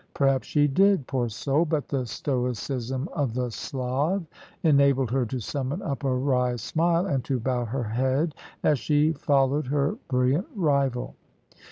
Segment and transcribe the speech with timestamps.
[0.15, 1.63] Perhaps she did, poor soul!
[1.63, 4.25] But the stoicism of the Slav
[4.63, 8.33] enabled her to summon up a wry smile, and to bow her head,
[8.63, 11.13] as she followed her brilliant rival.